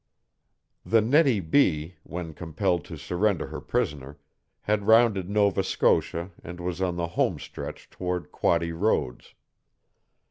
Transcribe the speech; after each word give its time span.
The 0.83 0.99
Nettie 0.99 1.41
B., 1.41 1.93
when 2.01 2.33
compelled 2.33 2.83
to 2.85 2.97
surrender 2.97 3.45
her 3.49 3.61
prisoner, 3.61 4.17
had 4.61 4.87
rounded 4.87 5.29
Nova 5.29 5.61
Scotia 5.63 6.31
and 6.43 6.59
was 6.59 6.81
on 6.81 6.95
the 6.95 7.09
home 7.09 7.37
stretch 7.37 7.87
toward 7.87 8.31
Quoddy 8.31 8.71
Roads. 8.71 9.35